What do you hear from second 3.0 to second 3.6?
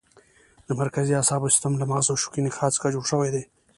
شوی دی.